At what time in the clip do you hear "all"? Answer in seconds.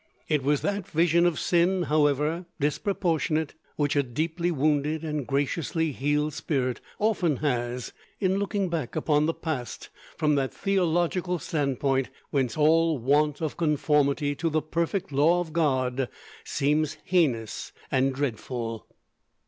12.57-12.97